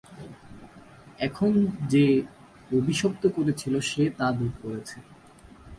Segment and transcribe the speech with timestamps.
[1.19, 1.51] এখন
[1.89, 2.05] যে
[2.71, 4.97] অভিশপ্ত করেছিলো সে তা দূর করেছে।